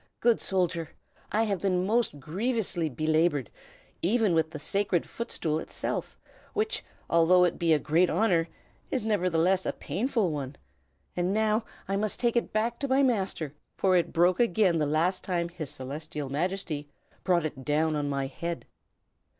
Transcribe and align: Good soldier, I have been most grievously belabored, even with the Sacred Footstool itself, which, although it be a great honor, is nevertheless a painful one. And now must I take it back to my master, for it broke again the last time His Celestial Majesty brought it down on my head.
Good 0.19 0.41
soldier, 0.41 0.89
I 1.31 1.43
have 1.43 1.61
been 1.61 1.85
most 1.85 2.19
grievously 2.19 2.89
belabored, 2.89 3.51
even 4.01 4.33
with 4.33 4.49
the 4.49 4.57
Sacred 4.59 5.05
Footstool 5.07 5.59
itself, 5.59 6.17
which, 6.55 6.83
although 7.07 7.43
it 7.43 7.59
be 7.59 7.71
a 7.71 7.77
great 7.77 8.09
honor, 8.09 8.49
is 8.89 9.05
nevertheless 9.05 9.63
a 9.63 9.71
painful 9.73 10.31
one. 10.31 10.55
And 11.15 11.33
now 11.35 11.65
must 11.87 12.19
I 12.19 12.21
take 12.23 12.35
it 12.35 12.51
back 12.51 12.79
to 12.79 12.87
my 12.87 13.03
master, 13.03 13.53
for 13.77 13.95
it 13.95 14.11
broke 14.11 14.39
again 14.39 14.79
the 14.79 14.87
last 14.87 15.23
time 15.23 15.49
His 15.49 15.69
Celestial 15.69 16.29
Majesty 16.29 16.89
brought 17.23 17.45
it 17.45 17.63
down 17.63 17.95
on 17.95 18.09
my 18.09 18.25
head. 18.25 18.65